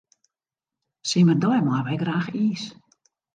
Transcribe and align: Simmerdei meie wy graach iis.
Simmerdei 1.09 1.59
meie 1.65 1.85
wy 1.85 1.95
graach 2.01 2.29
iis. 2.43 2.63